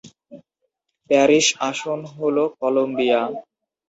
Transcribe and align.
Parish 1.09 1.47
আসন 1.69 1.99
হল 2.13 2.37
Colombia. 2.59 3.21